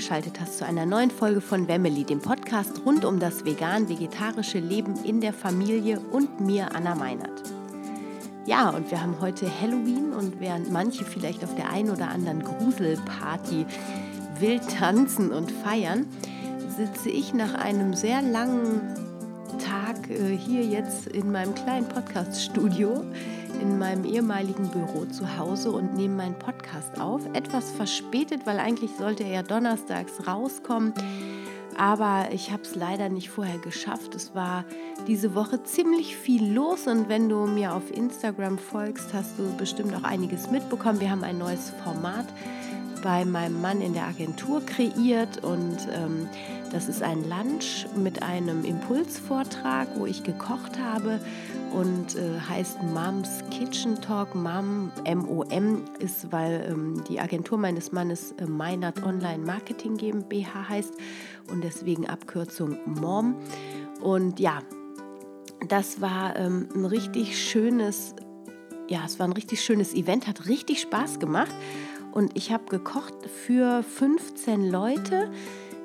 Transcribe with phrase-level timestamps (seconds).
[0.00, 4.94] eingeschaltet hast zu einer neuen Folge von Wemmeli, dem Podcast rund um das vegan-vegetarische Leben
[5.04, 7.42] in der Familie und mir, Anna Meinert.
[8.46, 12.42] Ja, und wir haben heute Halloween und während manche vielleicht auf der einen oder anderen
[12.42, 13.66] Gruselparty
[14.38, 16.06] wild tanzen und feiern,
[16.78, 18.80] sitze ich nach einem sehr langen
[19.58, 23.04] Tag äh, hier jetzt in meinem kleinen Podcast-Studio
[23.60, 27.22] in meinem ehemaligen Büro zu Hause und nehme meinen Podcast auf.
[27.34, 30.94] Etwas verspätet, weil eigentlich sollte er ja donnerstags rauskommen.
[31.76, 34.14] Aber ich habe es leider nicht vorher geschafft.
[34.14, 34.64] Es war
[35.06, 39.94] diese Woche ziemlich viel los und wenn du mir auf Instagram folgst, hast du bestimmt
[39.94, 41.00] auch einiges mitbekommen.
[41.00, 42.26] Wir haben ein neues Format
[43.02, 46.28] bei meinem Mann in der Agentur kreiert und ähm,
[46.72, 51.20] das ist ein Lunch mit einem Impulsvortrag, wo ich gekocht habe
[51.72, 54.34] und äh, heißt Moms Kitchen Talk.
[54.34, 60.94] Mom, M-O-M, ist, weil ähm, die Agentur meines Mannes äh, Meinert Online Marketing GmbH heißt
[61.50, 63.36] und deswegen Abkürzung Mom.
[64.00, 64.60] Und ja,
[65.68, 68.14] das war ähm, ein richtig schönes,
[68.88, 71.54] ja, es war ein richtig schönes Event, hat richtig Spaß gemacht.
[72.12, 75.30] Und ich habe gekocht für 15 Leute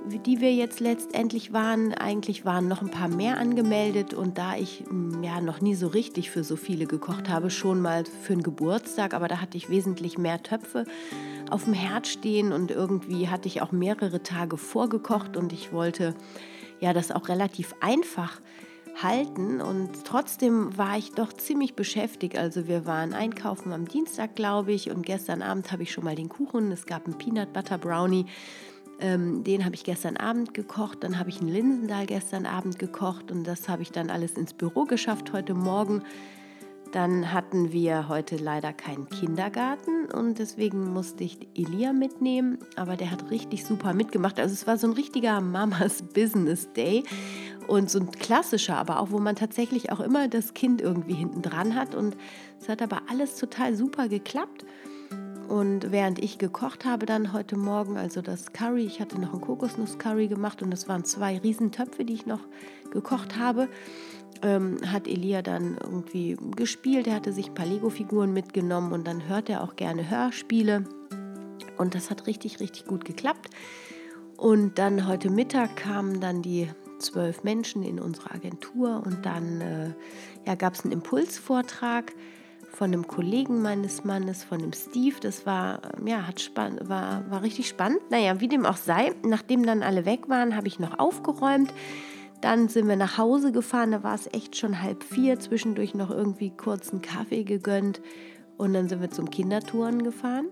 [0.07, 4.13] die wir jetzt letztendlich waren, eigentlich waren noch ein paar mehr angemeldet.
[4.13, 7.81] Und da ich mm, ja noch nie so richtig für so viele gekocht habe, schon
[7.81, 10.85] mal für einen Geburtstag, aber da hatte ich wesentlich mehr Töpfe
[11.49, 15.37] auf dem Herd stehen und irgendwie hatte ich auch mehrere Tage vorgekocht.
[15.37, 16.15] Und ich wollte
[16.79, 18.39] ja das auch relativ einfach
[19.01, 22.37] halten und trotzdem war ich doch ziemlich beschäftigt.
[22.37, 26.15] Also wir waren einkaufen am Dienstag, glaube ich, und gestern Abend habe ich schon mal
[26.15, 26.71] den Kuchen.
[26.71, 28.25] Es gab einen Peanut Butter Brownie
[28.99, 31.03] ähm, den habe ich gestern Abend gekocht.
[31.03, 34.53] Dann habe ich einen Linsendahl gestern Abend gekocht und das habe ich dann alles ins
[34.53, 36.03] Büro geschafft heute Morgen.
[36.91, 42.59] Dann hatten wir heute leider keinen Kindergarten und deswegen musste ich Elia mitnehmen.
[42.75, 44.39] Aber der hat richtig super mitgemacht.
[44.39, 47.03] Also es war so ein richtiger Mamas Business Day
[47.67, 51.41] und so ein klassischer, aber auch wo man tatsächlich auch immer das Kind irgendwie hinten
[51.41, 51.95] dran hat.
[51.95, 52.15] Und
[52.59, 54.65] es hat aber alles total super geklappt.
[55.47, 59.41] Und während ich gekocht habe dann heute Morgen, also das Curry, ich hatte noch ein
[59.41, 62.41] Kokosnuss-Curry gemacht und das waren zwei Riesentöpfe, die ich noch
[62.91, 63.69] gekocht habe,
[64.41, 67.07] ähm, hat Elia dann irgendwie gespielt.
[67.07, 70.85] Er hatte sich ein paar Lego-Figuren mitgenommen und dann hört er auch gerne Hörspiele.
[71.77, 73.49] Und das hat richtig, richtig gut geklappt.
[74.37, 76.69] Und dann heute Mittag kamen dann die
[76.99, 79.89] zwölf Menschen in unsere Agentur und dann äh,
[80.45, 82.13] ja, gab es einen Impulsvortrag
[82.75, 85.15] von einem Kollegen meines Mannes, von dem Steve.
[85.21, 88.01] Das war, ja, hat spann war, war richtig spannend.
[88.11, 91.73] Naja, wie dem auch sei, nachdem dann alle weg waren, habe ich noch aufgeräumt.
[92.41, 96.11] Dann sind wir nach Hause gefahren, da war es echt schon halb vier, zwischendurch noch
[96.11, 98.01] irgendwie kurz einen Kaffee gegönnt
[98.57, 100.47] und dann sind wir zum Kindertouren gefahren.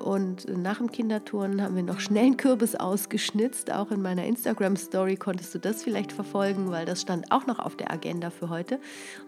[0.00, 3.72] Und nach dem Kinderturnen haben wir noch schnell einen Kürbis ausgeschnitzt.
[3.72, 7.76] Auch in meiner Instagram-Story konntest du das vielleicht verfolgen, weil das stand auch noch auf
[7.76, 8.78] der Agenda für heute.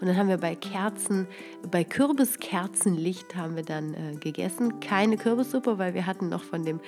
[0.00, 1.26] Und dann haben wir bei Kerzen,
[1.70, 4.80] bei Kürbiskerzenlicht haben wir dann äh, gegessen.
[4.80, 6.80] Keine Kürbissuppe, weil wir hatten noch von dem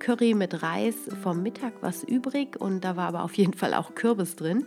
[0.00, 2.60] Curry mit Reis vom Mittag was übrig.
[2.60, 4.66] Und da war aber auf jeden Fall auch Kürbis drin.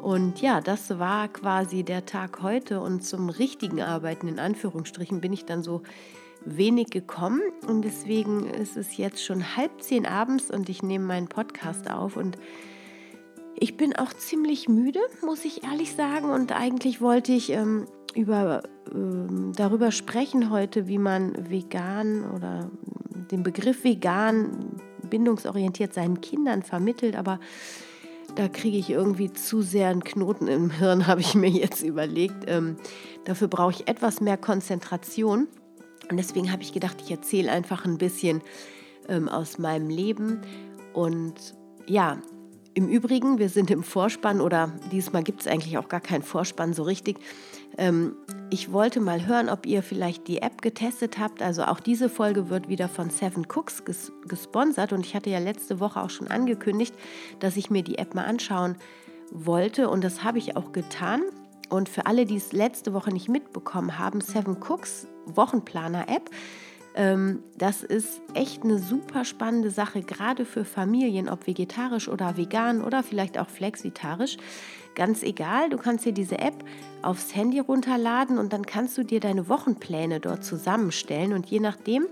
[0.00, 2.80] Und ja, das war quasi der Tag heute.
[2.80, 5.82] Und zum richtigen Arbeiten, in Anführungsstrichen, bin ich dann so
[6.46, 11.28] wenig gekommen und deswegen ist es jetzt schon halb zehn abends und ich nehme meinen
[11.28, 12.38] Podcast auf und
[13.58, 16.30] ich bin auch ziemlich müde, muss ich ehrlich sagen.
[16.30, 18.62] Und eigentlich wollte ich ähm, über,
[18.92, 22.70] ähm, darüber sprechen heute, wie man vegan oder
[23.30, 27.16] den Begriff vegan bindungsorientiert seinen Kindern vermittelt.
[27.16, 27.40] Aber
[28.34, 32.44] da kriege ich irgendwie zu sehr einen Knoten im Hirn, habe ich mir jetzt überlegt.
[32.46, 32.76] Ähm,
[33.24, 35.48] dafür brauche ich etwas mehr Konzentration.
[36.10, 38.42] Und deswegen habe ich gedacht, ich erzähle einfach ein bisschen
[39.08, 40.40] ähm, aus meinem Leben.
[40.92, 41.54] Und
[41.86, 42.18] ja,
[42.74, 46.74] im Übrigen, wir sind im Vorspann oder diesmal gibt es eigentlich auch gar keinen Vorspann
[46.74, 47.18] so richtig.
[47.78, 48.14] Ähm,
[48.50, 51.42] ich wollte mal hören, ob ihr vielleicht die App getestet habt.
[51.42, 55.38] Also auch diese Folge wird wieder von Seven Cooks ges gesponsert und ich hatte ja
[55.38, 56.94] letzte Woche auch schon angekündigt,
[57.40, 58.76] dass ich mir die App mal anschauen
[59.30, 61.22] wollte und das habe ich auch getan.
[61.68, 66.30] Und für alle, die es letzte Woche nicht mitbekommen haben, Seven Cooks Wochenplaner-App.
[66.94, 72.82] Ähm, das ist echt eine super spannende Sache, gerade für Familien, ob vegetarisch oder vegan
[72.82, 74.38] oder vielleicht auch flexitarisch.
[74.94, 76.64] Ganz egal, du kannst dir diese App
[77.02, 82.06] aufs Handy runterladen und dann kannst du dir deine Wochenpläne dort zusammenstellen und je nachdem,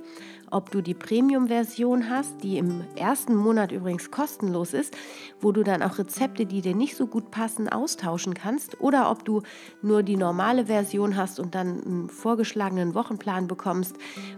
[0.54, 4.96] ob du die Premium-Version hast, die im ersten Monat übrigens kostenlos ist,
[5.40, 9.24] wo du dann auch Rezepte, die dir nicht so gut passen, austauschen kannst, oder ob
[9.24, 9.42] du
[9.82, 13.96] nur die normale Version hast und dann einen vorgeschlagenen Wochenplan bekommst,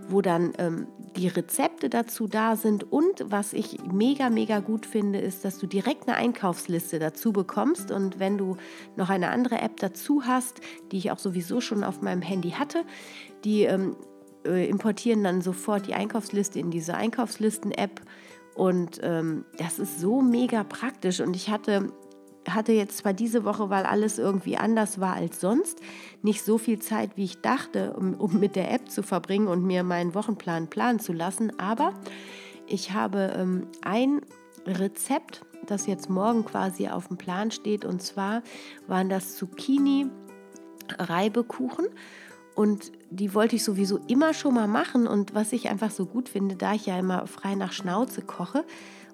[0.08, 0.86] wo dann ähm,
[1.16, 2.90] die Rezepte dazu da sind.
[2.90, 7.90] Und was ich mega, mega gut finde, ist, dass du direkt eine Einkaufsliste dazu bekommst.
[7.90, 8.56] Und wenn du
[8.96, 12.84] noch eine andere App dazu hast, die ich auch sowieso schon auf meinem Handy hatte,
[13.44, 13.96] die ähm,
[14.46, 18.00] äh, importieren dann sofort die Einkaufsliste in diese Einkaufslisten-App.
[18.54, 21.20] Und ähm, das ist so mega praktisch.
[21.20, 21.92] Und ich hatte,
[22.48, 25.80] hatte jetzt zwar diese Woche, weil alles irgendwie anders war als sonst,
[26.22, 29.64] nicht so viel Zeit, wie ich dachte, um, um mit der App zu verbringen und
[29.64, 31.58] mir meinen Wochenplan planen zu lassen.
[31.58, 31.92] Aber
[32.66, 34.22] ich habe ähm, ein
[34.66, 37.84] Rezept, das jetzt morgen quasi auf dem Plan steht.
[37.84, 38.42] Und zwar
[38.86, 41.86] waren das Zucchini-Reibekuchen.
[42.54, 45.06] Und die wollte ich sowieso immer schon mal machen.
[45.06, 48.64] Und was ich einfach so gut finde, da ich ja immer frei nach Schnauze koche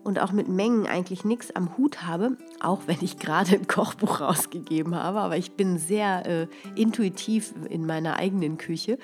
[0.04, 4.20] und auch mit Mengen eigentlich nichts am Hut habe, auch wenn ich gerade ein Kochbuch
[4.20, 8.98] rausgegeben habe, aber ich bin sehr äh, intuitiv in meiner eigenen Küche.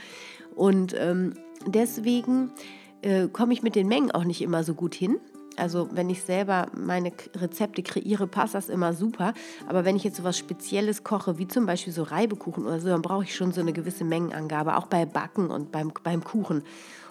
[0.55, 1.35] Und ähm,
[1.67, 2.50] deswegen
[3.02, 5.19] äh, komme ich mit den Mengen auch nicht immer so gut hin.
[5.59, 9.35] Also wenn ich selber meine Rezepte kreiere, passt das immer super.
[9.67, 12.89] Aber wenn ich jetzt so was Spezielles koche, wie zum Beispiel so Reibekuchen oder so,
[12.89, 16.63] dann brauche ich schon so eine gewisse Mengenangabe, auch bei Backen und beim, beim Kuchen.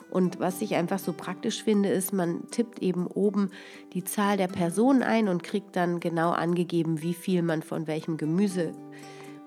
[0.10, 3.52] Und was ich einfach so praktisch finde, ist, man tippt eben oben
[3.94, 8.16] die Zahl der Personen ein und kriegt dann genau angegeben, wie viel man von welchem
[8.18, 8.72] Gemüse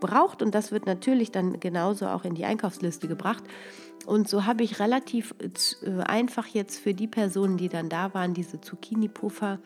[0.00, 0.42] braucht.
[0.42, 3.44] Und das wird natürlich dann genauso auch in die Einkaufsliste gebracht.
[4.06, 8.34] Und so habe ich relativ äh, einfach jetzt für die Personen, die dann da waren,
[8.34, 9.58] diese Zucchini-Puffer,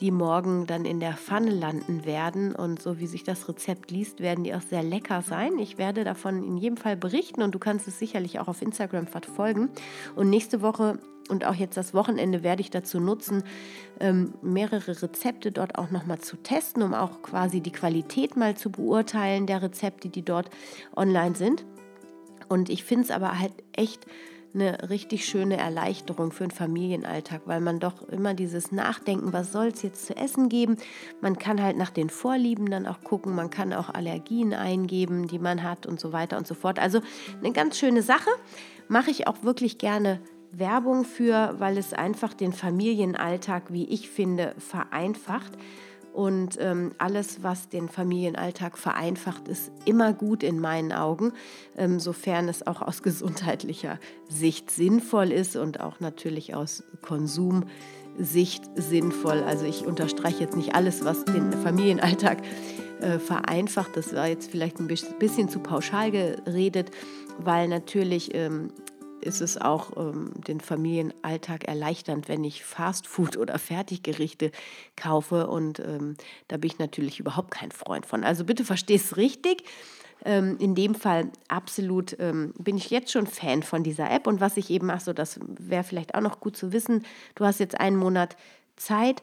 [0.00, 2.54] die morgen dann in der Pfanne landen werden.
[2.54, 5.58] Und so wie sich das Rezept liest, werden die auch sehr lecker sein.
[5.58, 9.06] Ich werde davon in jedem Fall berichten und du kannst es sicherlich auch auf Instagram
[9.06, 9.70] verfolgen.
[10.16, 10.98] Und nächste Woche
[11.28, 13.44] und auch jetzt das Wochenende werde ich dazu nutzen,
[14.00, 18.70] ähm, mehrere Rezepte dort auch nochmal zu testen, um auch quasi die Qualität mal zu
[18.70, 20.50] beurteilen der Rezepte, die dort
[20.94, 21.64] online sind.
[22.54, 24.06] Und ich finde es aber halt echt
[24.54, 29.66] eine richtig schöne Erleichterung für den Familienalltag, weil man doch immer dieses Nachdenken, was soll
[29.66, 30.76] es jetzt zu essen geben?
[31.20, 35.40] Man kann halt nach den Vorlieben dann auch gucken, man kann auch Allergien eingeben, die
[35.40, 36.78] man hat und so weiter und so fort.
[36.78, 37.00] Also
[37.40, 38.30] eine ganz schöne Sache,
[38.86, 40.20] mache ich auch wirklich gerne
[40.52, 45.54] Werbung für, weil es einfach den Familienalltag, wie ich finde, vereinfacht.
[46.14, 51.32] Und ähm, alles, was den Familienalltag vereinfacht, ist immer gut in meinen Augen,
[51.76, 59.42] ähm, sofern es auch aus gesundheitlicher Sicht sinnvoll ist und auch natürlich aus Konsumsicht sinnvoll.
[59.42, 62.42] Also ich unterstreiche jetzt nicht alles, was den Familienalltag
[63.00, 63.96] äh, vereinfacht.
[63.96, 66.92] Das war jetzt vielleicht ein bisschen zu pauschal geredet,
[67.40, 68.68] weil natürlich ähm,
[69.24, 74.52] ist es auch ähm, den Familienalltag erleichternd, wenn ich Fastfood oder Fertiggerichte
[74.96, 75.46] kaufe.
[75.48, 76.16] Und ähm,
[76.48, 78.24] da bin ich natürlich überhaupt kein Freund von.
[78.24, 79.64] Also bitte verstehst es richtig.
[80.24, 84.26] Ähm, in dem Fall absolut ähm, bin ich jetzt schon Fan von dieser App.
[84.26, 87.04] Und was ich eben, ach so, das wäre vielleicht auch noch gut zu wissen.
[87.34, 88.36] Du hast jetzt einen Monat
[88.76, 89.22] Zeit,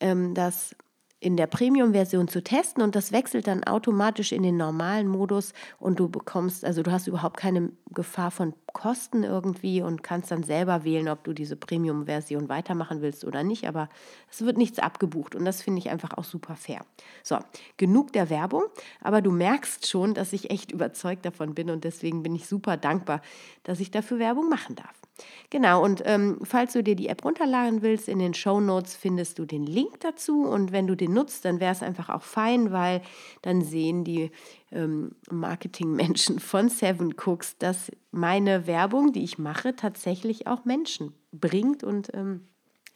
[0.00, 0.74] ähm, das
[1.22, 6.00] in der Premium-Version zu testen und das wechselt dann automatisch in den normalen Modus und
[6.00, 10.82] du bekommst, also du hast überhaupt keine Gefahr von Kosten irgendwie und kannst dann selber
[10.82, 13.88] wählen, ob du diese Premium-Version weitermachen willst oder nicht, aber
[14.32, 16.84] es wird nichts abgebucht und das finde ich einfach auch super fair.
[17.22, 17.38] So,
[17.76, 18.64] genug der Werbung,
[19.00, 22.76] aber du merkst schon, dass ich echt überzeugt davon bin und deswegen bin ich super
[22.76, 23.22] dankbar,
[23.62, 25.01] dass ich dafür Werbung machen darf.
[25.50, 29.38] Genau, und ähm, falls du dir die App runterladen willst, in den Show Notes findest
[29.38, 30.44] du den Link dazu.
[30.44, 33.02] Und wenn du den nutzt, dann wäre es einfach auch fein, weil
[33.42, 34.30] dann sehen die
[34.70, 41.84] ähm, Marketingmenschen von Seven Cooks, dass meine Werbung, die ich mache, tatsächlich auch Menschen bringt.
[41.84, 42.48] Und ähm,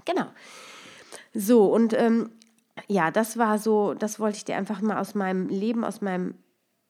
[0.06, 0.26] genau.
[1.34, 2.30] So, und ähm,
[2.88, 6.34] ja, das war so, das wollte ich dir einfach mal aus meinem Leben, aus meinem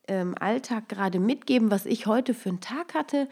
[0.09, 3.29] ähm, Alltag gerade mitgeben, was ich heute für einen Tag hatte.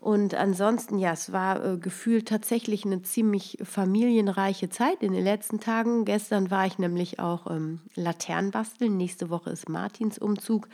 [0.00, 5.60] Und ansonsten, ja, es war äh, gefühlt tatsächlich eine ziemlich familienreiche Zeit in den letzten
[5.60, 6.06] Tagen.
[6.06, 8.96] Gestern war ich nämlich auch ähm, Laternenbasteln.
[8.96, 10.68] Nächste Woche ist Martins Umzug.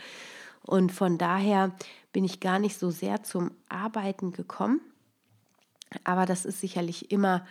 [0.64, 1.73] Und von daher
[2.12, 4.80] bin ich gar nicht so sehr zum Arbeiten gekommen.
[6.04, 7.45] Aber das ist sicherlich immer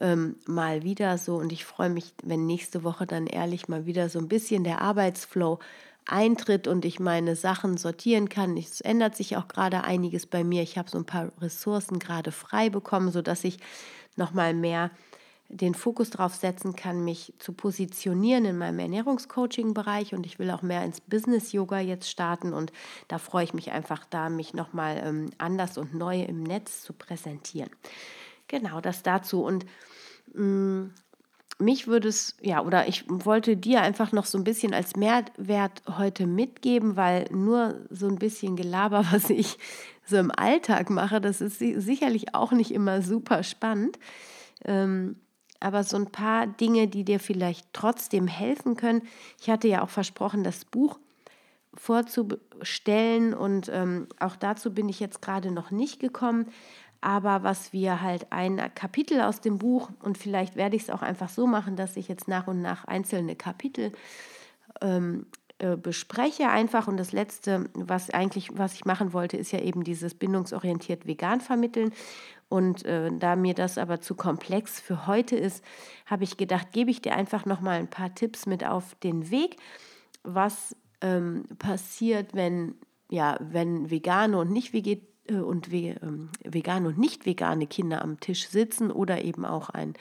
[0.00, 1.36] ähm, mal wieder so.
[1.36, 4.80] Und ich freue mich, wenn nächste Woche dann ehrlich mal wieder so ein bisschen der
[4.80, 5.58] Arbeitsflow
[6.08, 8.56] eintritt und ich meine Sachen sortieren kann.
[8.56, 10.62] Es ändert sich auch gerade einiges bei mir.
[10.62, 13.58] Ich habe so ein paar Ressourcen gerade frei bekommen, sodass ich
[14.16, 14.90] nochmal mehr
[15.48, 20.60] den Fokus darauf setzen kann, mich zu positionieren in meinem Ernährungscoaching-Bereich und ich will auch
[20.60, 22.70] mehr ins Business-Yoga jetzt starten und
[23.08, 26.92] da freue ich mich einfach da, mich nochmal ähm, anders und neu im Netz zu
[26.92, 27.70] präsentieren.
[28.46, 29.42] genau, das dazu.
[29.42, 29.64] Und
[30.34, 30.94] mh, mm,
[31.58, 35.82] mich würde es, ja, oder ich wollte dir einfach noch so ein bisschen als Mehrwert
[35.98, 39.58] heute mitgeben, weil nur so ein bisschen Gelaber, was ich
[40.04, 43.98] so im Alltag mache, das ist sicherlich auch nicht immer super spannend.
[44.64, 45.16] Ähm,
[45.60, 49.02] aber so ein paar Dinge, die dir vielleicht trotzdem helfen können.
[49.40, 50.98] Ich hatte ja auch versprochen, das Buch
[51.74, 56.46] vorzustellen und ähm, auch dazu bin ich jetzt gerade noch nicht gekommen.
[57.00, 61.02] Aber was wir halt ein Kapitel aus dem Buch und vielleicht werde ich es auch
[61.02, 63.92] einfach so machen, dass ich jetzt nach und nach einzelne Kapitel
[64.80, 65.26] ähm,
[65.58, 66.88] äh, bespreche einfach.
[66.88, 71.40] Und das letzte, was eigentlich was ich machen wollte, ist ja eben dieses bindungsorientiert vegan
[71.40, 71.92] vermitteln.
[72.48, 75.64] Und äh, da mir das aber zu komplex für heute ist,
[76.06, 79.30] habe ich gedacht, gebe ich dir einfach noch mal ein paar Tipps mit auf den
[79.30, 79.56] Weg,
[80.22, 82.74] was ähm, passiert, wenn
[83.10, 84.72] ja, wenn vegane und nicht
[85.30, 89.94] und ähm, vegane und nicht vegane Kinder am Tisch sitzen oder eben auch ein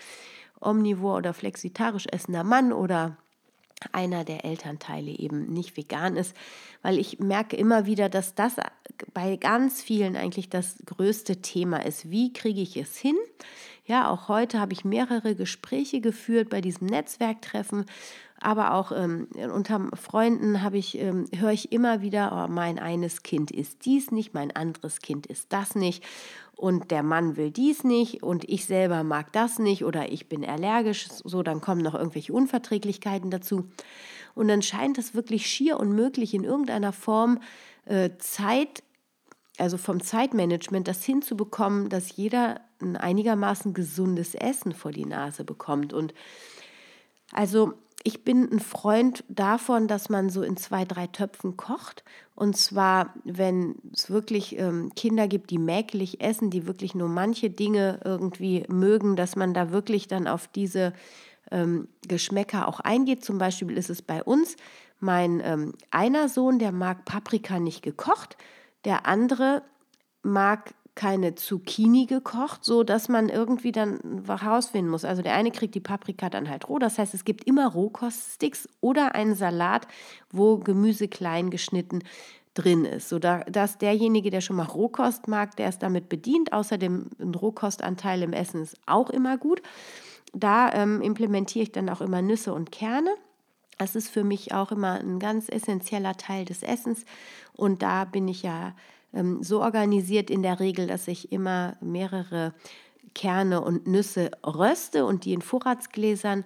[0.60, 3.18] omnivor oder flexitarisch essender Mann oder
[3.92, 6.36] einer der Elternteile eben nicht vegan ist,
[6.82, 8.56] weil ich merke immer wieder, dass das
[9.14, 12.10] bei ganz vielen eigentlich das größte Thema ist.
[12.10, 13.16] Wie kriege ich es hin?
[13.86, 17.86] Ja, auch heute habe ich mehrere Gespräche geführt bei diesem Netzwerktreffen,
[18.48, 23.22] aber auch ähm, unter Freunden habe ich, ähm, höre ich immer wieder, oh, mein eines
[23.22, 26.02] Kind ist dies nicht, mein anderes Kind ist das nicht
[26.56, 30.46] und der Mann will dies nicht und ich selber mag das nicht oder ich bin
[30.46, 33.66] allergisch, so dann kommen noch irgendwelche Unverträglichkeiten dazu.
[34.34, 37.40] Und dann scheint es wirklich schier unmöglich in irgendeiner Form
[37.84, 38.82] äh, Zeit,
[39.58, 45.92] also vom Zeitmanagement, das hinzubekommen, dass jeder ein einigermaßen gesundes Essen vor die Nase bekommt.
[45.92, 46.14] Und
[47.34, 47.74] also
[48.08, 52.06] ich bin ein Freund davon, dass man so in zwei, drei Töpfen kocht.
[52.36, 57.50] Und zwar, wenn es wirklich ähm, Kinder gibt, die mäkelig essen, die wirklich nur manche
[57.50, 60.94] Dinge irgendwie mögen, dass man da wirklich dann auf diese
[61.52, 63.26] ähm, Geschmäcker auch eingeht.
[63.26, 64.56] Zum Beispiel ist es bei uns
[65.02, 68.38] mein ähm, einer Sohn, der mag Paprika nicht gekocht,
[68.86, 69.64] der andere
[70.24, 75.06] mag keine Zucchini gekocht, so dass man irgendwie dann herausfinden muss.
[75.06, 76.80] Also der eine kriegt die Paprika dann halt roh.
[76.80, 79.88] Das heißt, es gibt immer Rohkoststicks oder einen Salat,
[80.32, 82.02] wo Gemüse klein geschnitten
[82.56, 86.52] drin ist, so dass derjenige, der schon mal Rohkost mag, der ist damit bedient.
[86.52, 89.62] Außerdem ein Rohkostanteil im Essen ist auch immer gut.
[90.34, 93.12] Da ähm, implementiere ich dann auch immer Nüsse und Kerne.
[93.78, 97.06] Das ist für mich auch immer ein ganz essentieller Teil des Essens.
[97.56, 98.74] Und da bin ich ja
[99.18, 102.54] ähm, so organisiert in der Regel, dass ich immer mehrere
[103.16, 106.46] Kerne und Nüsse röste und die in Vorratsgläsern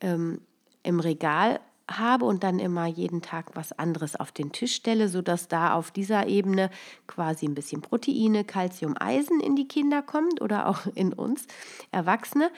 [0.00, 0.40] ähm,
[0.82, 5.48] im Regal habe und dann immer jeden Tag was anderes auf den Tisch stelle, sodass
[5.48, 6.70] da auf dieser Ebene
[7.06, 11.46] quasi ein bisschen Proteine, Kalzium, Eisen in die Kinder kommt oder auch in uns
[11.90, 12.50] Erwachsene.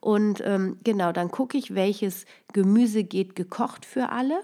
[0.00, 4.42] Und ähm, genau, dann gucke ich, welches Gemüse geht gekocht für alle.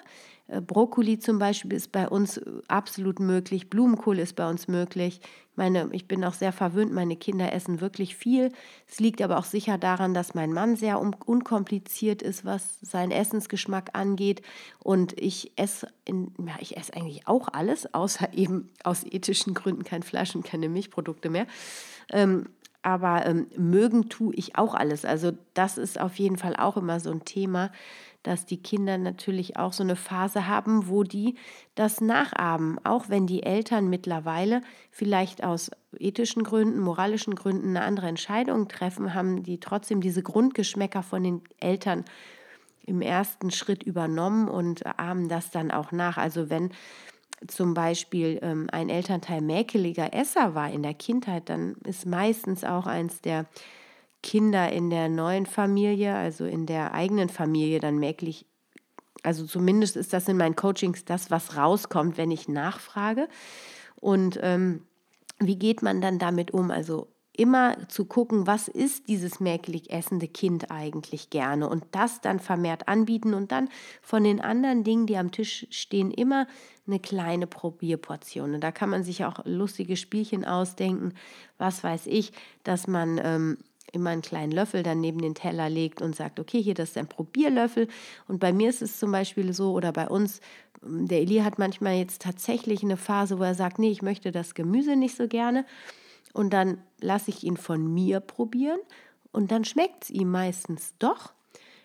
[0.48, 3.68] Äh, Brokkoli zum Beispiel ist bei uns äh, absolut möglich.
[3.68, 5.20] Blumenkohl ist bei uns möglich.
[5.50, 6.92] Ich meine, ich bin auch sehr verwöhnt.
[6.92, 8.52] Meine Kinder essen wirklich viel.
[8.88, 13.90] Es liegt aber auch sicher daran, dass mein Mann sehr unkompliziert ist, was seinen Essensgeschmack
[13.94, 14.42] angeht.
[14.78, 19.84] Und ich esse, in, ja, ich esse eigentlich auch alles, außer eben aus ethischen Gründen
[19.84, 21.46] kein Fleisch und keine Milchprodukte mehr.
[22.12, 22.50] Ähm,
[22.82, 25.04] aber ähm, mögen tue ich auch alles.
[25.04, 27.72] Also das ist auf jeden Fall auch immer so ein Thema
[28.26, 31.36] dass die Kinder natürlich auch so eine Phase haben, wo die
[31.74, 38.08] das nachahmen, auch wenn die Eltern mittlerweile vielleicht aus ethischen Gründen, moralischen Gründen eine andere
[38.08, 42.04] Entscheidung treffen, haben die trotzdem diese Grundgeschmäcker von den Eltern
[42.84, 46.16] im ersten Schritt übernommen und ahmen das dann auch nach.
[46.16, 46.70] Also wenn
[47.46, 52.86] zum Beispiel ähm, ein Elternteil mäkeliger Esser war in der Kindheit, dann ist meistens auch
[52.86, 53.46] eins der
[54.26, 58.44] Kinder in der neuen Familie, also in der eigenen Familie dann merklich,
[59.22, 63.28] also zumindest ist das in meinen Coachings das, was rauskommt, wenn ich nachfrage.
[63.94, 64.82] Und ähm,
[65.38, 66.72] wie geht man dann damit um?
[66.72, 72.40] Also immer zu gucken, was ist dieses merklich essende Kind eigentlich gerne und das dann
[72.40, 73.68] vermehrt anbieten und dann
[74.02, 76.48] von den anderen Dingen, die am Tisch stehen, immer
[76.88, 78.54] eine kleine Probierportion.
[78.54, 81.14] Und da kann man sich auch lustige Spielchen ausdenken,
[81.58, 82.32] was weiß ich,
[82.64, 83.58] dass man ähm,
[83.92, 86.98] immer einen kleinen Löffel dann neben den Teller legt und sagt, okay, hier, das ist
[86.98, 87.88] ein Probierlöffel.
[88.28, 90.40] Und bei mir ist es zum Beispiel so, oder bei uns,
[90.82, 94.54] der Eli hat manchmal jetzt tatsächlich eine Phase, wo er sagt, nee, ich möchte das
[94.54, 95.64] Gemüse nicht so gerne.
[96.32, 98.80] Und dann lasse ich ihn von mir probieren
[99.32, 101.32] und dann schmeckt es ihm meistens doch.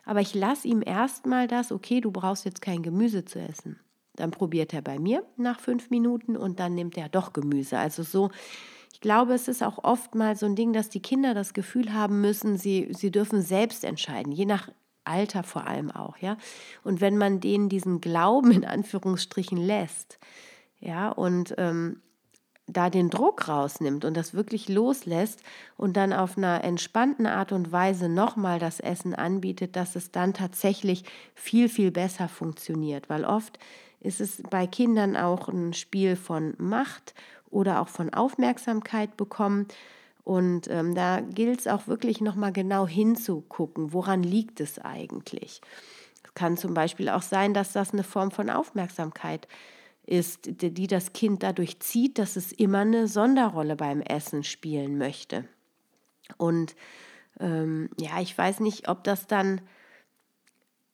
[0.04, 3.80] Aber ich lasse ihm erstmal das, okay, du brauchst jetzt kein Gemüse zu essen.
[4.16, 7.78] Dann probiert er bei mir nach fünf Minuten und dann nimmt er doch Gemüse.
[7.78, 8.30] Also so
[8.94, 11.94] ich glaube, es ist auch oft mal so ein Ding, dass die Kinder das Gefühl
[11.94, 14.70] haben müssen, sie, sie dürfen selbst entscheiden, je nach
[15.04, 16.38] Alter vor allem auch, ja.
[16.84, 20.20] Und wenn man denen diesen Glauben in Anführungsstrichen lässt,
[20.80, 22.02] ja, und ähm,
[22.68, 25.42] da den Druck rausnimmt und das wirklich loslässt
[25.78, 30.34] und dann auf einer entspannten Art und Weise nochmal das Essen anbietet, dass es dann
[30.34, 31.04] tatsächlich
[31.36, 33.10] viel, viel besser funktioniert.
[33.10, 33.60] Weil oft
[34.00, 37.14] ist es bei Kindern auch ein Spiel von Macht
[37.52, 39.68] oder auch von Aufmerksamkeit bekommen.
[40.24, 45.62] Und ähm, da gilt es auch wirklich nochmal genau hinzugucken, woran liegt es eigentlich.
[46.24, 49.48] Es kann zum Beispiel auch sein, dass das eine Form von Aufmerksamkeit
[50.06, 55.46] ist, die das Kind dadurch zieht, dass es immer eine Sonderrolle beim Essen spielen möchte.
[56.38, 56.76] Und
[57.40, 59.62] ähm, ja, ich weiß nicht, ob das dann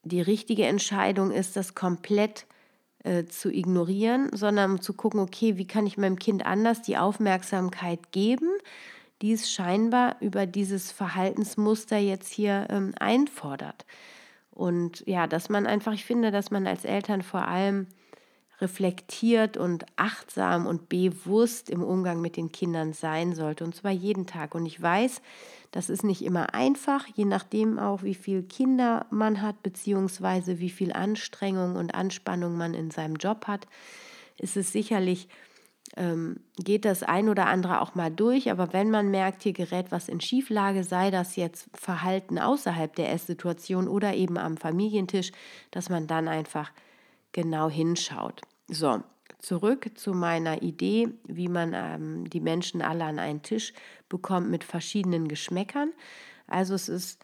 [0.04, 2.46] die richtige Entscheidung ist, das komplett
[3.08, 8.12] äh, zu ignorieren, sondern zu gucken, okay, wie kann ich meinem Kind anders die Aufmerksamkeit
[8.12, 8.50] geben,
[9.22, 13.86] die es scheinbar über dieses Verhaltensmuster jetzt hier ähm, einfordert.
[14.52, 17.88] Und ja, dass man einfach, ich finde, dass man als Eltern vor allem
[18.60, 23.64] reflektiert und achtsam und bewusst im Umgang mit den Kindern sein sollte.
[23.64, 24.56] Und zwar jeden Tag.
[24.56, 25.22] Und ich weiß,
[25.72, 30.70] das ist nicht immer einfach, je nachdem auch, wie viele Kinder man hat, beziehungsweise wie
[30.70, 33.68] viel Anstrengung und Anspannung man in seinem Job hat.
[34.40, 35.28] Ist es sicherlich
[35.96, 39.88] ähm, geht das ein oder andere auch mal durch, aber wenn man merkt, hier gerät
[39.90, 45.32] was in Schieflage, sei das jetzt Verhalten außerhalb der Esssituation oder eben am Familientisch,
[45.72, 46.72] dass man dann einfach
[47.32, 48.42] genau hinschaut.
[48.68, 49.02] So,
[49.40, 53.74] zurück zu meiner Idee, wie man ähm, die Menschen alle an einen Tisch
[54.10, 55.94] bekommt mit verschiedenen Geschmäckern.
[56.48, 57.24] Also es ist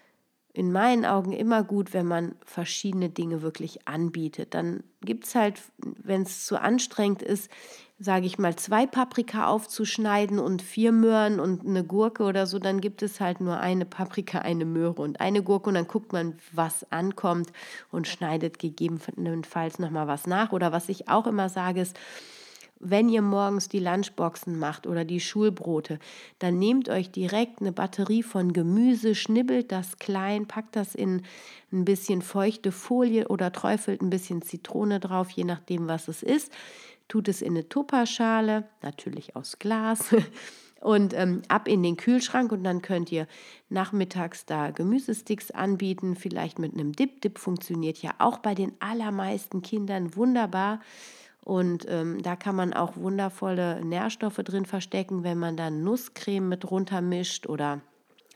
[0.54, 4.54] in meinen Augen immer gut, wenn man verschiedene Dinge wirklich anbietet.
[4.54, 7.50] Dann gibt es halt, wenn es zu anstrengend ist,
[8.04, 12.82] sage ich mal, zwei Paprika aufzuschneiden und vier Möhren und eine Gurke oder so, dann
[12.82, 16.36] gibt es halt nur eine Paprika, eine Möhre und eine Gurke und dann guckt man,
[16.52, 17.54] was ankommt
[17.92, 20.52] und schneidet gegebenenfalls nochmal was nach.
[20.52, 21.98] Oder was ich auch immer sage, ist,
[22.86, 26.00] wenn ihr morgens die Lunchboxen macht oder die Schulbrote,
[26.40, 31.22] dann nehmt euch direkt eine Batterie von Gemüse, schnibbelt das klein, packt das in
[31.72, 36.52] ein bisschen feuchte Folie oder träufelt ein bisschen Zitrone drauf, je nachdem, was es ist.
[37.08, 40.16] Tut es in eine Tupperschale, natürlich aus Glas.
[40.84, 43.26] Und ähm, ab in den Kühlschrank und dann könnt ihr
[43.70, 47.22] nachmittags da Gemüsesticks anbieten, vielleicht mit einem Dip.
[47.22, 50.82] Dip funktioniert ja auch bei den allermeisten Kindern wunderbar.
[51.46, 56.70] Und ähm, da kann man auch wundervolle Nährstoffe drin verstecken, wenn man dann Nusscreme mit
[56.70, 57.80] runtermischt oder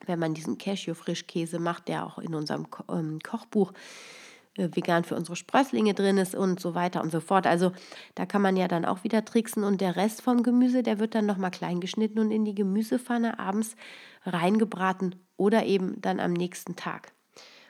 [0.05, 3.73] wenn man diesen Cashew-Frischkäse macht, der auch in unserem Ko ähm, Kochbuch
[4.57, 7.47] vegan für unsere Sprösslinge drin ist und so weiter und so fort.
[7.47, 7.71] Also
[8.15, 11.15] da kann man ja dann auch wieder tricksen und der Rest vom Gemüse, der wird
[11.15, 13.75] dann nochmal klein geschnitten und in die Gemüsepfanne abends
[14.25, 17.13] reingebraten oder eben dann am nächsten Tag.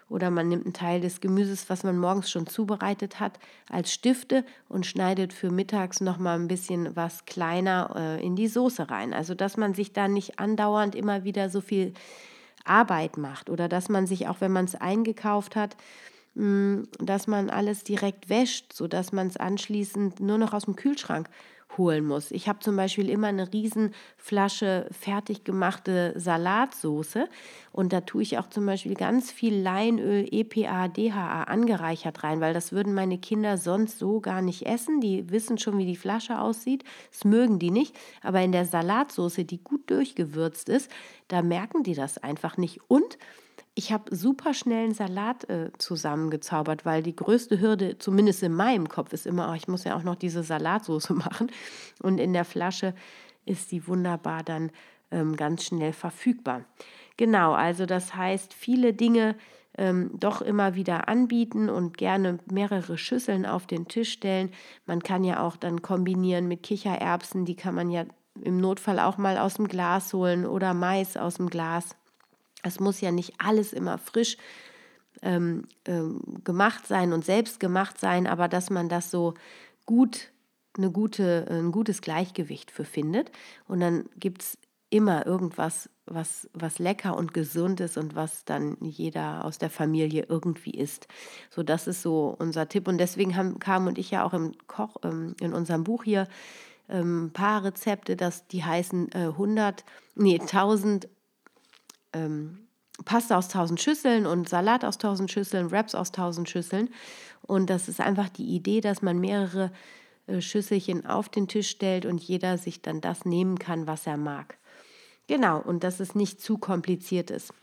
[0.10, 4.46] Oder man nimmt einen Teil des Gemüses, was man morgens schon zubereitet hat, als Stifte
[4.70, 9.14] und schneidet für mittags nochmal ein bisschen was kleiner äh, in die Soße rein.
[9.14, 11.94] Also dass man sich da nicht andauernd immer wieder so viel
[12.64, 15.76] Arbeit macht oder dass man sich auch, wenn man es eingekauft hat,
[17.00, 21.30] dass man alles direkt wäscht, sodass man es anschließend nur noch aus dem Kühlschrank
[21.78, 22.32] holen muss.
[22.32, 27.28] Ich habe zum Beispiel immer eine riesen Flasche fertig gemachte Salatsoße
[27.72, 32.54] und da tue ich auch zum Beispiel ganz viel Leinöl, EPA, DHA angereichert rein, weil
[32.54, 35.02] das würden meine Kinder sonst so gar nicht essen.
[35.02, 36.84] Die wissen schon, wie die Flasche aussieht.
[37.12, 37.96] Das mögen die nicht.
[38.22, 40.90] Aber in der Salatsoße, die gut durchgewürzt ist,
[41.28, 42.80] da merken die das einfach nicht.
[42.88, 43.18] Und
[43.78, 48.90] ich habe super schnell einen Salat äh, zusammengezaubert, weil die größte Hürde, zumindest in meinem
[48.90, 51.52] Kopf, ist immer, oh, ich muss ja auch noch diese Salatsoße machen.
[52.02, 52.96] Und in der Flasche
[53.46, 54.72] ist die wunderbar dann
[55.12, 56.66] ähm, ganz schnell verfügbar.
[57.18, 59.36] Genau, also das heißt, viele Dinge
[59.78, 64.52] ähm, doch immer wieder anbieten und gerne mehrere Schüsseln auf den Tisch stellen.
[64.88, 68.06] Man kann ja auch dann kombinieren mit Kichererbsen, die kann man ja
[68.42, 71.96] im Notfall auch mal aus dem Glas holen oder Mais aus dem Glas.
[72.68, 74.38] Es muss ja nicht alles immer frisch
[75.22, 79.34] ähm, ähm, gemacht sein und selbst gemacht sein, aber dass man das so
[79.86, 80.32] gut,
[80.78, 83.32] eine gute, ein gutes Gleichgewicht für findet.
[83.68, 84.58] Und dann gibt es
[84.90, 90.26] immer irgendwas, was, was lecker und gesund ist und was dann jeder aus der Familie
[90.30, 91.08] irgendwie isst.
[91.50, 92.88] So, das ist so unser Tipp.
[92.88, 96.28] Und deswegen haben Carmen und ich ja auch im Koch, ähm, in unserem Buch hier
[96.90, 99.84] ähm, ein paar Rezepte, dass die heißen äh, 100,
[100.16, 101.10] nee, 1000
[102.14, 102.68] ähm,
[103.06, 106.90] Pasta aus tausend Schüsseln und Salat aus tausend Schüsseln, Wraps aus tausend Schüsseln.
[107.44, 109.72] Und das ist einfach die Idee, dass man mehrere
[110.28, 114.18] äh, Schüsselchen auf den Tisch stellt und jeder sich dann das nehmen kann, was er
[114.18, 114.58] mag.
[115.28, 117.54] Genau, und dass es nicht zu kompliziert ist.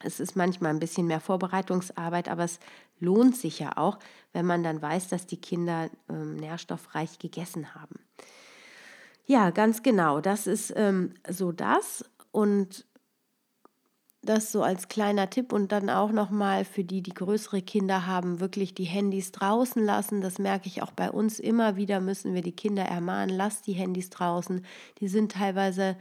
[0.00, 2.60] Es ist manchmal ein bisschen mehr Vorbereitungsarbeit, aber es
[3.00, 3.98] lohnt sich ja auch,
[4.32, 7.96] wenn man dann weiß, dass die Kinder ähm, nährstoffreich gegessen haben.
[9.26, 10.20] Ja, ganz genau.
[10.20, 12.04] Das ist ähm, so das.
[12.30, 12.86] Und
[14.22, 18.40] das so als kleiner Tipp und dann auch nochmal für die, die größere Kinder haben,
[18.40, 20.20] wirklich die Handys draußen lassen.
[20.20, 23.74] Das merke ich auch bei uns immer wieder, müssen wir die Kinder ermahnen, lasst die
[23.74, 24.64] Handys draußen.
[25.00, 25.96] Die sind teilweise,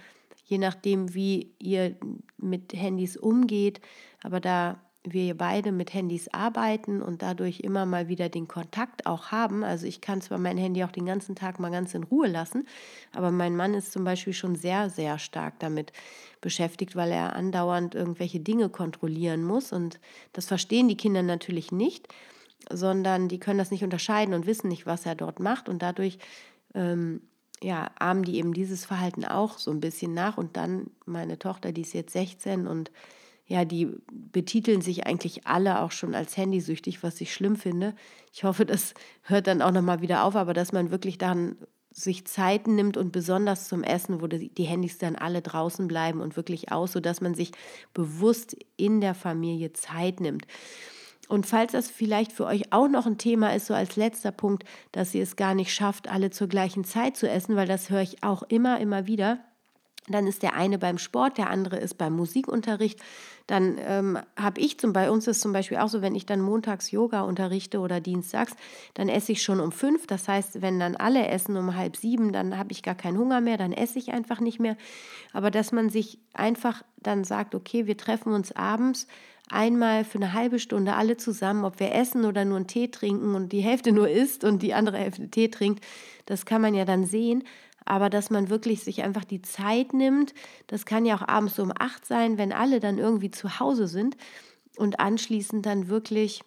[0.45, 1.95] je nachdem, wie ihr
[2.37, 3.81] mit Handys umgeht,
[4.23, 9.31] aber da wir beide mit Handys arbeiten und dadurch immer mal wieder den Kontakt auch
[9.31, 9.63] haben.
[9.63, 12.67] Also ich kann zwar mein Handy auch den ganzen Tag mal ganz in Ruhe lassen,
[13.13, 15.93] aber mein Mann ist zum Beispiel schon sehr, sehr stark damit
[16.41, 19.71] beschäftigt, weil er andauernd irgendwelche Dinge kontrollieren muss.
[19.71, 19.99] Und
[20.33, 22.07] das verstehen die Kinder natürlich nicht,
[22.69, 25.69] sondern die können das nicht unterscheiden und wissen nicht, was er dort macht.
[25.69, 26.19] Und dadurch
[26.73, 27.21] ähm,
[27.61, 30.37] ja, ahmen die eben dieses Verhalten auch so ein bisschen nach.
[30.37, 32.91] Und dann meine Tochter, die ist jetzt 16 und
[33.47, 37.95] ja, die betiteln sich eigentlich alle auch schon als handysüchtig, was ich schlimm finde.
[38.33, 41.55] Ich hoffe, das hört dann auch nochmal wieder auf, aber dass man wirklich dann
[41.89, 46.35] sich Zeiten nimmt und besonders zum Essen, wo die Handys dann alle draußen bleiben und
[46.35, 47.51] wirklich aus, sodass man sich
[47.93, 50.45] bewusst in der Familie Zeit nimmt.
[51.27, 54.63] Und falls das vielleicht für euch auch noch ein Thema ist, so als letzter Punkt,
[54.91, 58.01] dass ihr es gar nicht schafft, alle zur gleichen Zeit zu essen, weil das höre
[58.01, 59.39] ich auch immer, immer wieder,
[60.07, 62.99] dann ist der eine beim Sport, der andere ist beim Musikunterricht.
[63.45, 66.41] Dann ähm, habe ich zum bei uns ist zum Beispiel auch so, wenn ich dann
[66.41, 68.53] montags Yoga unterrichte oder dienstags,
[68.93, 70.07] dann esse ich schon um fünf.
[70.07, 73.41] Das heißt, wenn dann alle essen um halb sieben, dann habe ich gar keinen Hunger
[73.41, 74.77] mehr, dann esse ich einfach nicht mehr.
[75.33, 79.07] Aber dass man sich einfach dann sagt, okay, wir treffen uns abends
[79.49, 83.35] einmal für eine halbe Stunde alle zusammen, ob wir essen oder nur einen Tee trinken
[83.35, 85.83] und die Hälfte nur isst und die andere Hälfte Tee trinkt,
[86.25, 87.43] das kann man ja dann sehen
[87.87, 90.33] aber dass man wirklich sich einfach die Zeit nimmt.
[90.67, 94.17] Das kann ja auch abends um acht sein, wenn alle dann irgendwie zu Hause sind
[94.77, 96.41] und anschließend dann wirklich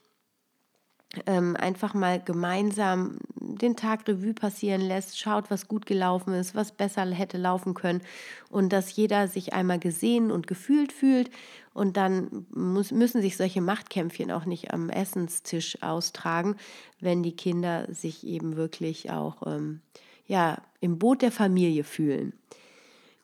[1.26, 6.72] ähm, einfach mal gemeinsam den Tag Revue passieren lässt, schaut, was gut gelaufen ist, was
[6.72, 8.02] besser hätte laufen können
[8.48, 11.30] und dass jeder sich einmal gesehen und gefühlt fühlt
[11.74, 16.56] und dann muss, müssen sich solche Machtkämpfchen auch nicht am Essenstisch austragen,
[17.00, 19.80] wenn die Kinder sich eben wirklich auch ähm,
[20.30, 22.32] ja, im Boot der Familie fühlen.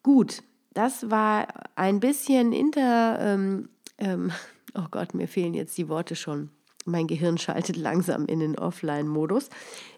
[0.03, 0.43] Gut,
[0.75, 4.33] das war ein bisschen inter, ähm, ähm,
[4.75, 6.51] oh Gott, mir fehlen jetzt die Worte schon.
[6.85, 9.51] Mein Gehirn schaltet langsam in den Offline-Modus.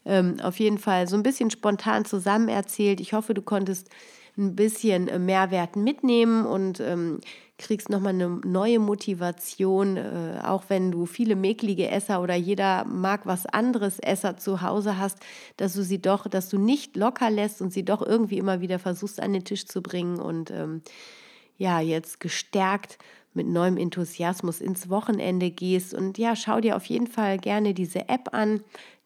[0.04, 3.00] Ähm, auf jeden Fall so ein bisschen spontan zusammen erzählt.
[3.00, 3.88] Ich hoffe, du konntest
[4.36, 7.20] ein bisschen äh, Mehrwert mitnehmen und ähm,
[7.58, 13.26] kriegst nochmal eine neue Motivation, äh, auch wenn du viele mäkelige Esser oder jeder mag
[13.26, 15.18] was anderes Esser zu Hause hast,
[15.56, 18.78] dass du sie doch, dass du nicht locker lässt und sie doch irgendwie immer wieder
[18.78, 20.82] versuchst an den Tisch zu bringen und ähm,
[21.56, 22.98] ja, jetzt gestärkt
[23.34, 25.94] mit neuem Enthusiasmus ins Wochenende gehst.
[25.94, 28.62] Und ja, schau dir auf jeden Fall gerne diese App an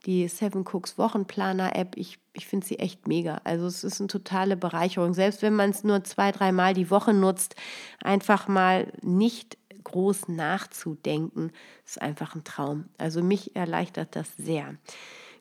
[0.06, 1.96] die Seven Cooks Wochenplaner App.
[1.96, 3.40] Ich, ich finde sie echt mega.
[3.44, 5.14] Also es ist eine totale Bereicherung.
[5.14, 7.54] Selbst wenn man es nur zwei, dreimal die Woche nutzt,
[8.02, 11.50] einfach mal nicht groß nachzudenken,
[11.84, 12.86] ist einfach ein Traum.
[12.98, 14.76] Also mich erleichtert das sehr.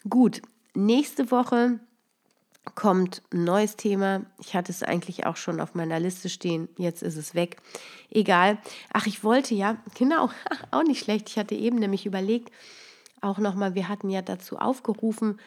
[0.09, 0.41] Gut,
[0.73, 1.79] nächste Woche
[2.75, 4.21] kommt ein neues Thema.
[4.39, 6.69] Ich hatte es eigentlich auch schon auf meiner Liste stehen.
[6.77, 7.57] Jetzt ist es weg.
[8.09, 8.57] Egal.
[8.93, 10.29] Ach, ich wollte ja, genau,
[10.71, 11.29] auch nicht schlecht.
[11.29, 12.51] Ich hatte eben nämlich überlegt,
[13.21, 15.39] auch nochmal, wir hatten ja dazu aufgerufen,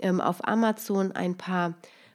[0.00, 1.74] ähm, auf Amazon ein paar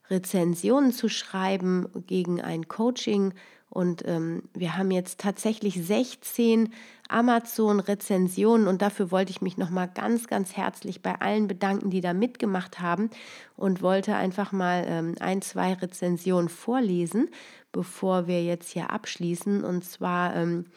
[0.09, 3.33] Rezensionen zu schreiben gegen ein Coaching.
[3.75, 6.71] Und ähm, wir haben jetzt tatsächlich 16
[7.09, 12.13] Amazon-Rezensionen und dafür wollte ich mich nochmal ganz, ganz herzlich bei allen bedanken, die da
[12.13, 13.09] mitgemacht haben
[13.57, 17.27] und wollte einfach mal ähm, ein, zwei Rezensionen vorlesen,
[17.73, 19.65] bevor wir jetzt hier abschließen.
[19.65, 20.67] Und zwar ähm,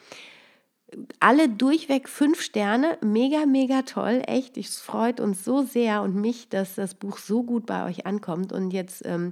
[1.21, 2.97] alle durchweg fünf Sterne.
[3.01, 4.23] Mega, mega toll.
[4.27, 8.05] Echt, es freut uns so sehr und mich, dass das Buch so gut bei euch
[8.05, 8.51] ankommt.
[8.51, 9.31] Und jetzt, ähm,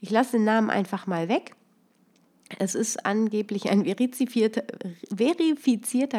[0.00, 1.54] ich lasse den Namen einfach mal weg.
[2.58, 4.64] Es ist angeblich ein verifizierter,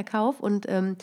[0.04, 0.98] Kauf und ähm,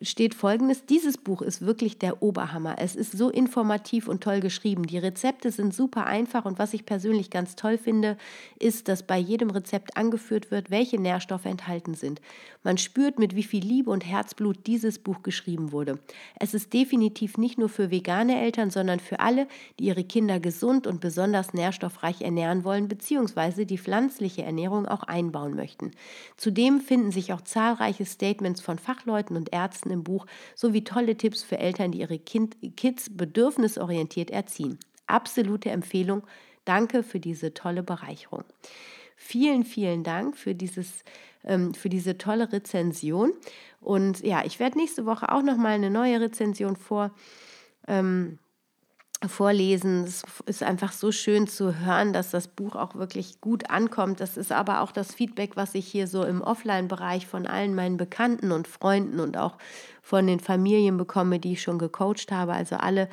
[0.00, 2.76] steht folgendes, dieses Buch ist wirklich der Oberhammer.
[2.78, 4.86] Es ist so informativ und toll geschrieben.
[4.86, 8.16] Die Rezepte sind super einfach und was ich persönlich ganz toll finde,
[8.58, 12.22] ist, dass bei jedem Rezept angeführt wird, welche Nährstoffe enthalten sind.
[12.62, 15.98] Man spürt, mit wie viel Liebe und Herzblut dieses Buch geschrieben wurde.
[16.38, 19.46] Es ist definitiv nicht nur für vegane Eltern, sondern für alle,
[19.78, 23.64] die ihre Kinder gesund und besonders nährstoffreich ernähren wollen bzw.
[23.64, 25.90] die pflanzliche Ernährung auch einbauen möchten.
[26.36, 31.16] Zudem finden sich auch zahlreiche Statements von Fachleuten und Ärzten, Herzen im Buch sowie tolle
[31.16, 34.78] Tipps für Eltern, die ihre kind, Kids bedürfnisorientiert erziehen.
[35.06, 36.22] Absolute Empfehlung.
[36.64, 38.44] Danke für diese tolle Bereicherung.
[39.16, 41.04] Vielen, vielen Dank für, dieses,
[41.44, 43.32] ähm, für diese tolle Rezension.
[43.80, 47.12] Und ja, ich werde nächste Woche auch noch mal eine neue Rezension vor.
[47.88, 48.38] Ähm,
[49.28, 50.04] vorlesen.
[50.04, 54.20] Es ist einfach so schön zu hören, dass das Buch auch wirklich gut ankommt.
[54.20, 57.96] Das ist aber auch das Feedback, was ich hier so im Offline-Bereich von allen meinen
[57.96, 59.56] Bekannten und Freunden und auch
[60.02, 62.52] von den Familien bekomme, die ich schon gecoacht habe.
[62.52, 63.08] Also alle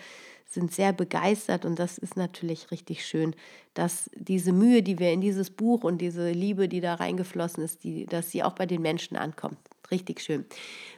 [0.46, 3.36] sind sehr begeistert und das ist natürlich richtig schön,
[3.76, 7.84] dass diese Mühe, die wir in dieses Buch und diese Liebe, die da reingeflossen ist,
[7.84, 9.60] die, dass sie auch bei den Menschen ankommt.
[9.92, 10.46] Richtig schön.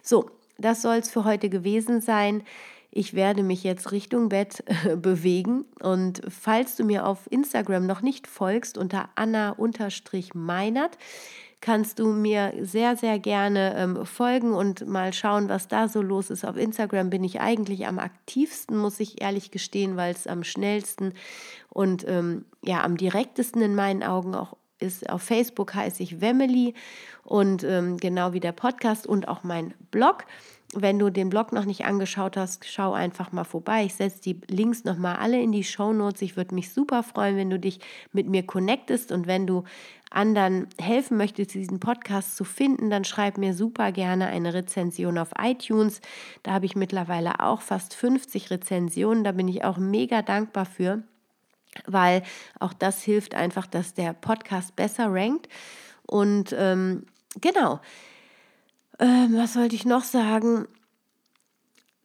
[0.02, 2.43] So, das soll es für heute gewesen sein
[2.91, 5.65] ich werde mich jetzt Richtung Bett äh, bewegen.
[5.82, 10.97] Und falls du mir auf Instagram noch nicht folgst, unter Anna-Meinert,
[11.62, 16.30] kannst du mir sehr, sehr gerne ähm, folgen und mal schauen, was da so los
[16.32, 16.43] ist.
[16.43, 21.13] Auf Instagram bin ich eigentlich am aktivsten, muss ich ehrlich gestehen, weil es am schnellsten
[21.69, 25.08] und ähm, ja am direktesten in meinen Augen auch ist.
[25.10, 26.73] Auf Facebook heiße ich Wemily
[27.23, 30.25] und ähm, genau wie der Podcast und auch mein Blog.
[30.73, 33.84] Wenn du den Blog noch nicht angeschaut hast, schau einfach mal vorbei.
[33.84, 36.21] Ich setze die Links nochmal alle in die Show Notes.
[36.21, 37.79] Ich würde mich super freuen, wenn du dich
[38.13, 39.65] mit mir connectest und wenn du
[40.12, 45.29] anderen helfen möchtest, diesen Podcast zu finden, dann schreib mir super gerne eine Rezension auf
[45.38, 45.99] iTunes.
[46.43, 49.25] Da habe ich mittlerweile auch fast 50 Rezensionen.
[49.25, 51.03] Da bin ich auch mega dankbar für,
[51.86, 52.23] weil
[52.62, 55.49] auch das hilft einfach, dass der Podcast besser rankt.
[56.05, 57.05] Und ähm,
[57.41, 57.81] genau.
[59.01, 60.67] Ähm, was wollte ich noch sagen?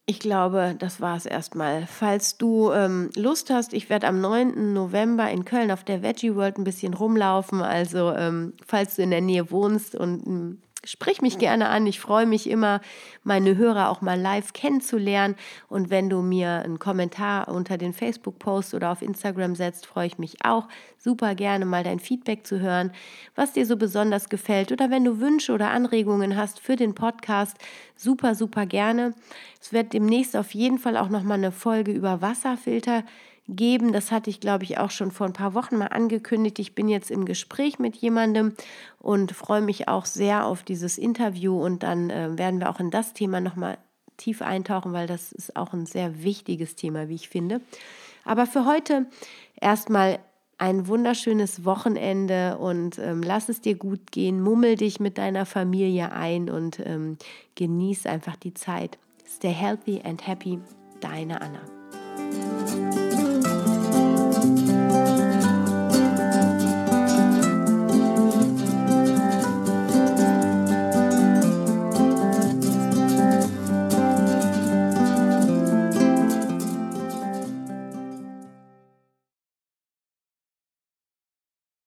[0.07, 1.87] Ich glaube, das war es erstmal.
[1.87, 4.73] Falls du ähm, Lust hast, ich werde am 9.
[4.73, 7.61] November in Köln auf der Veggie World ein bisschen rumlaufen.
[7.61, 11.87] Also, ähm, falls du in der Nähe wohnst und ein sprich mich gerne an.
[11.87, 12.81] Ich freue mich immer,
[13.25, 15.37] meine Hörer auch mal live kennenzulernen.
[15.69, 20.19] Und wenn du mir einen Kommentar unter den Facebook-Post oder auf Instagram setzt, freue ich
[20.19, 20.69] mich auch
[20.99, 22.93] super gerne mal dein Feedback zu hören,
[23.35, 24.73] was dir so besonders gefällt.
[24.73, 27.57] Oder wenn du Wünsche oder Anregungen hast für den Podcast,
[27.97, 29.15] super, super gerne.
[29.61, 33.05] Es wird demnächst auf jeden Fall auch nochmal eine Folge über Wasserfilter
[33.49, 33.93] geben.
[33.93, 36.59] Das hatte ich, glaube ich, auch schon vor ein paar Wochen mal angekündigt.
[36.59, 38.55] Ich bin jetzt im Gespräch mit jemandem
[38.99, 42.91] und freue mich auch sehr auf dieses Interview und dann äh, werden wir auch in
[42.91, 43.79] das Thema nochmal
[44.17, 47.61] tief eintauchen, weil das ist auch ein sehr wichtiges Thema, wie ich finde.
[48.25, 49.07] Aber für heute
[49.61, 50.19] erstmal
[50.59, 54.43] ein wunderschönes Wochenende und ähm, lass es dir gut gehen.
[54.43, 57.19] Mummel dich mit deiner Familie ein und ähm,
[57.57, 58.99] genieß einfach die Zeit.
[59.29, 60.59] Stay healthy and happy.
[61.01, 61.61] Deine Anna.